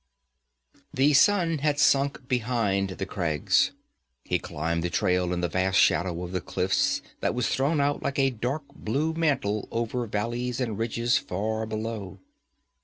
[0.91, 3.69] The sun had sunk behind the crags.
[4.23, 8.01] He climbed the trail in the vast shadow of the cliffs that was thrown out
[8.01, 12.17] like a dark blue mantle over valleys and ridges far below.